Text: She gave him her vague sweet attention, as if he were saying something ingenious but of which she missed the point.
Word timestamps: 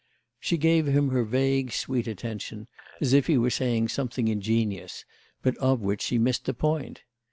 She 0.39 0.57
gave 0.57 0.87
him 0.87 1.09
her 1.09 1.23
vague 1.23 1.71
sweet 1.71 2.07
attention, 2.07 2.67
as 2.99 3.13
if 3.13 3.27
he 3.27 3.37
were 3.37 3.51
saying 3.51 3.89
something 3.89 4.29
ingenious 4.29 5.05
but 5.43 5.55
of 5.57 5.81
which 5.81 6.01
she 6.01 6.17
missed 6.17 6.45
the 6.45 6.55
point. 6.55 7.03